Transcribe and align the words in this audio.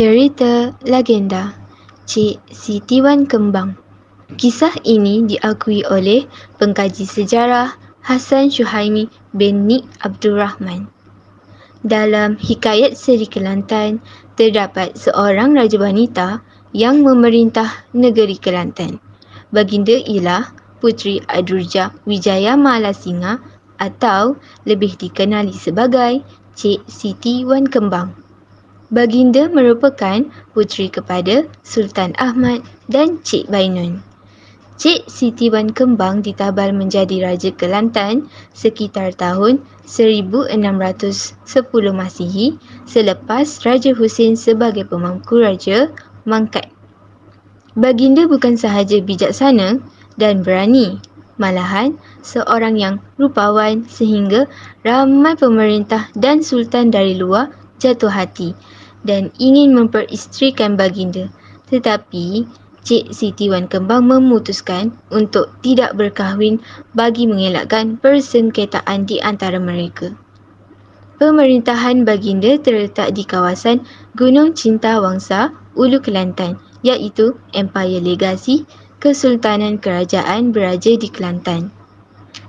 Cerita 0.00 0.72
Legenda 0.80 1.52
Cik 2.08 2.40
Siti 2.48 3.04
Wan 3.04 3.28
Kembang 3.28 3.76
Kisah 4.32 4.72
ini 4.88 5.28
diakui 5.28 5.84
oleh 5.84 6.24
pengkaji 6.56 7.04
sejarah 7.04 7.76
Hasan 8.00 8.48
Syuhaimi 8.48 9.12
bin 9.36 9.68
Nik 9.68 9.84
Abdul 10.00 10.40
Rahman. 10.40 10.88
Dalam 11.84 12.40
hikayat 12.40 12.96
seri 12.96 13.28
Kelantan, 13.28 14.00
terdapat 14.40 14.96
seorang 14.96 15.52
raja 15.52 15.76
wanita 15.76 16.40
yang 16.72 17.04
memerintah 17.04 17.68
negeri 17.92 18.40
Kelantan. 18.40 18.96
Baginda 19.52 20.00
ialah 20.00 20.48
Puteri 20.80 21.20
Adurja 21.28 21.92
Wijaya 22.08 22.56
Malasinga 22.56 23.36
atau 23.76 24.32
lebih 24.64 24.96
dikenali 24.96 25.52
sebagai 25.52 26.24
Cik 26.56 26.88
Siti 26.88 27.44
Wan 27.44 27.68
Kembang. 27.68 28.19
Baginda 28.90 29.46
merupakan 29.46 30.26
puteri 30.50 30.90
kepada 30.90 31.46
Sultan 31.62 32.10
Ahmad 32.18 32.66
dan 32.90 33.22
Cik 33.22 33.46
Bainun. 33.46 34.02
Cik 34.82 35.06
Siti 35.06 35.46
Wan 35.46 35.70
Kembang 35.70 36.26
ditabal 36.26 36.74
menjadi 36.74 37.22
Raja 37.22 37.54
Kelantan 37.54 38.26
sekitar 38.50 39.14
tahun 39.14 39.62
1610 39.86 41.38
Masihi 41.94 42.58
selepas 42.90 43.46
Raja 43.62 43.94
Husin 43.94 44.34
sebagai 44.34 44.82
pemangku 44.90 45.38
Raja 45.38 45.94
mangkat. 46.26 46.66
Baginda 47.78 48.26
bukan 48.26 48.58
sahaja 48.58 48.98
bijaksana 48.98 49.78
dan 50.18 50.42
berani, 50.42 50.98
malahan 51.38 51.94
seorang 52.26 52.74
yang 52.74 52.98
rupawan 53.22 53.86
sehingga 53.86 54.50
ramai 54.82 55.38
pemerintah 55.38 56.10
dan 56.18 56.42
sultan 56.42 56.90
dari 56.90 57.14
luar 57.14 57.54
jatuh 57.78 58.10
hati 58.10 58.50
dan 59.04 59.32
ingin 59.40 59.72
memperistrikan 59.72 60.76
baginda. 60.76 61.28
Tetapi 61.70 62.44
Cik 62.80 63.12
Siti 63.12 63.52
Wan 63.52 63.68
Kembang 63.68 64.08
memutuskan 64.08 64.96
untuk 65.12 65.52
tidak 65.60 65.94
berkahwin 66.00 66.64
bagi 66.96 67.28
mengelakkan 67.28 68.00
persengketaan 68.00 69.04
di 69.04 69.20
antara 69.20 69.60
mereka. 69.60 70.16
Pemerintahan 71.20 72.08
baginda 72.08 72.56
terletak 72.56 73.12
di 73.12 73.28
kawasan 73.28 73.84
Gunung 74.16 74.56
Cinta 74.56 74.96
Wangsa, 75.04 75.52
Ulu 75.76 76.00
Kelantan 76.00 76.56
iaitu 76.80 77.36
Empire 77.52 78.00
Legasi 78.00 78.64
Kesultanan 79.04 79.76
Kerajaan 79.76 80.48
Beraja 80.56 80.96
di 80.96 81.08
Kelantan. 81.12 81.68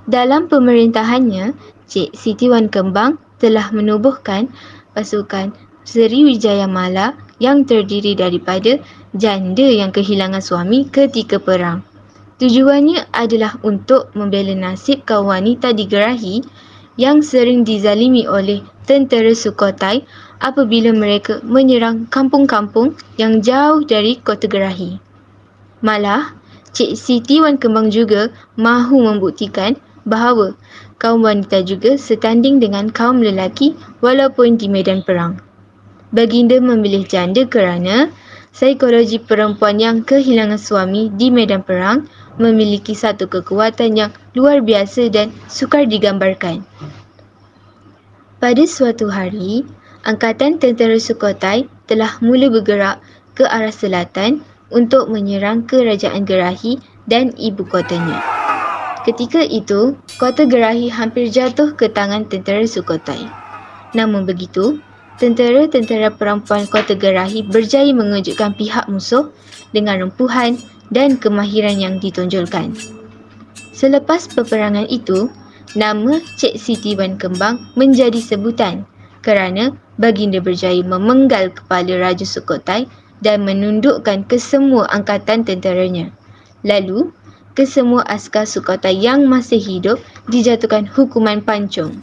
Dalam 0.08 0.48
pemerintahannya, 0.48 1.52
Cik 1.84 2.16
Siti 2.16 2.48
Wan 2.48 2.72
Kembang 2.72 3.20
telah 3.36 3.68
menubuhkan 3.76 4.48
pasukan 4.96 5.52
Seri 5.82 6.22
Wijaya 6.22 6.70
Mala 6.70 7.18
yang 7.42 7.66
terdiri 7.66 8.14
daripada 8.14 8.78
janda 9.18 9.66
yang 9.66 9.90
kehilangan 9.90 10.40
suami 10.40 10.86
ketika 10.86 11.42
perang. 11.42 11.82
Tujuannya 12.38 13.10
adalah 13.14 13.58
untuk 13.62 14.10
membela 14.18 14.54
nasib 14.54 15.06
kaum 15.06 15.30
wanita 15.30 15.70
di 15.74 15.86
Gerahi 15.86 16.42
yang 16.98 17.22
sering 17.22 17.62
dizalimi 17.62 18.26
oleh 18.26 18.62
tentera 18.86 19.30
Sukhothai 19.30 20.02
apabila 20.42 20.90
mereka 20.90 21.38
menyerang 21.46 22.10
kampung-kampung 22.10 22.98
yang 23.14 23.38
jauh 23.42 23.86
dari 23.86 24.18
kota 24.18 24.50
Gerahi. 24.50 24.98
Malah, 25.82 26.34
Cik 26.72 26.98
Siti 26.98 27.38
Wan 27.38 27.60
Kembang 27.60 27.92
juga 27.92 28.32
mahu 28.58 29.06
membuktikan 29.06 29.76
bahawa 30.08 30.56
kaum 30.98 31.22
wanita 31.22 31.62
juga 31.62 31.94
setanding 31.94 32.58
dengan 32.58 32.90
kaum 32.90 33.22
lelaki 33.22 33.76
walaupun 34.02 34.58
di 34.58 34.66
medan 34.66 35.04
perang. 35.04 35.38
Baginda 36.12 36.60
memilih 36.60 37.08
janda 37.08 37.48
kerana 37.48 38.12
psikologi 38.52 39.16
perempuan 39.16 39.80
yang 39.80 40.04
kehilangan 40.04 40.60
suami 40.60 41.08
di 41.16 41.32
medan 41.32 41.64
perang 41.64 42.04
memiliki 42.36 42.92
satu 42.92 43.24
kekuatan 43.24 43.96
yang 43.96 44.12
luar 44.36 44.60
biasa 44.60 45.08
dan 45.08 45.32
sukar 45.48 45.88
digambarkan. 45.88 46.60
Pada 48.36 48.64
suatu 48.68 49.08
hari, 49.08 49.64
Angkatan 50.02 50.58
Tentera 50.58 50.98
Sukhothai 50.98 51.64
telah 51.86 52.18
mula 52.20 52.50
bergerak 52.50 53.00
ke 53.38 53.46
arah 53.46 53.72
selatan 53.72 54.42
untuk 54.74 55.08
menyerang 55.08 55.64
kerajaan 55.64 56.26
Gerahi 56.26 56.76
dan 57.06 57.30
ibu 57.38 57.62
kotanya. 57.64 58.18
Ketika 59.06 59.46
itu, 59.46 59.94
kota 60.18 60.44
Gerahi 60.44 60.90
hampir 60.90 61.30
jatuh 61.30 61.72
ke 61.78 61.86
tangan 61.88 62.26
tentera 62.26 62.66
Sukhothai. 62.66 63.30
Namun 63.94 64.26
begitu, 64.26 64.82
tentera-tentera 65.20 66.12
perempuan 66.12 66.64
kota 66.68 66.96
Gerahi 66.96 67.44
berjaya 67.44 67.92
mengejutkan 67.92 68.56
pihak 68.56 68.88
musuh 68.88 69.28
dengan 69.76 70.08
rempuhan 70.08 70.56
dan 70.92 71.16
kemahiran 71.16 71.76
yang 71.80 71.94
ditonjolkan. 72.00 72.72
Selepas 73.72 74.28
peperangan 74.30 74.86
itu, 74.88 75.32
nama 75.74 76.20
Cik 76.38 76.54
Siti 76.60 76.92
Wan 76.94 77.16
Kembang 77.16 77.58
menjadi 77.74 78.20
sebutan 78.20 78.84
kerana 79.24 79.72
baginda 79.96 80.38
berjaya 80.38 80.84
memenggal 80.84 81.52
kepala 81.52 81.96
Raja 81.98 82.24
Sukhothai 82.28 82.84
dan 83.24 83.46
menundukkan 83.46 84.28
kesemua 84.28 84.90
angkatan 84.92 85.46
tenteranya. 85.46 86.12
Lalu, 86.66 87.10
kesemua 87.56 88.04
askar 88.08 88.44
Sukhothai 88.44 88.96
yang 88.96 89.24
masih 89.24 89.58
hidup 89.58 89.98
dijatuhkan 90.28 90.84
hukuman 90.84 91.40
pancung 91.40 92.02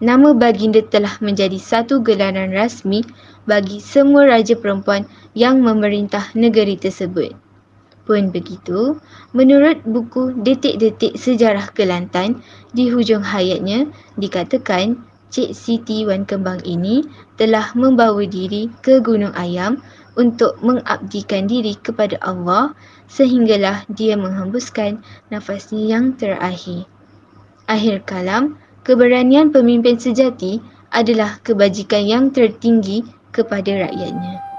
nama 0.00 0.32
baginda 0.32 0.80
telah 0.80 1.20
menjadi 1.20 1.60
satu 1.60 2.00
gelaran 2.00 2.50
rasmi 2.50 3.04
bagi 3.44 3.78
semua 3.78 4.26
raja 4.26 4.56
perempuan 4.56 5.04
yang 5.36 5.60
memerintah 5.60 6.32
negeri 6.32 6.80
tersebut. 6.80 7.36
Pun 8.08 8.34
begitu, 8.34 8.98
menurut 9.36 9.84
buku 9.86 10.34
Detik-Detik 10.40 11.14
Sejarah 11.14 11.70
Kelantan, 11.70 12.42
di 12.74 12.90
hujung 12.90 13.22
hayatnya 13.22 13.86
dikatakan 14.18 14.98
Cik 15.30 15.54
Siti 15.54 16.02
Wan 16.02 16.26
Kembang 16.26 16.58
ini 16.66 17.06
telah 17.38 17.70
membawa 17.78 18.26
diri 18.26 18.66
ke 18.82 18.98
Gunung 18.98 19.30
Ayam 19.38 19.78
untuk 20.18 20.58
mengabdikan 20.58 21.46
diri 21.46 21.78
kepada 21.78 22.18
Allah 22.18 22.74
sehinggalah 23.06 23.86
dia 23.86 24.18
menghembuskan 24.18 25.06
nafasnya 25.30 25.86
yang 25.86 26.18
terakhir. 26.18 26.90
Akhir 27.70 28.02
kalam, 28.02 28.58
keberanian 28.82 29.52
pemimpin 29.54 29.96
sejati 30.00 30.60
adalah 30.90 31.38
kebajikan 31.46 32.02
yang 32.02 32.24
tertinggi 32.34 33.06
kepada 33.30 33.86
rakyatnya. 33.88 34.49